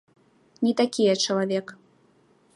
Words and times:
Не 0.67 0.73
такі 0.81 1.01
я 1.13 1.21
чалавек. 1.27 1.65